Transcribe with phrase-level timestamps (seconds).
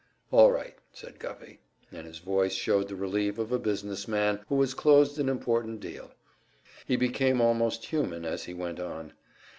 [0.31, 1.59] "All right," said Guffey;
[1.91, 5.79] and his voice showed the relief of a business man who has closed an important
[5.79, 6.09] deal.
[6.87, 9.13] He became almost human as lie went on.